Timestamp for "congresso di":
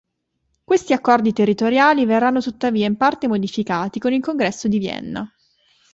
4.19-4.79